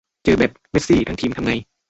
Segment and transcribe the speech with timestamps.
[0.23, 1.51] เจอแบบเมสซีทั้งทีมทำไง